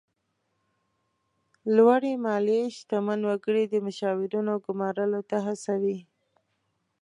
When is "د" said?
3.69-3.75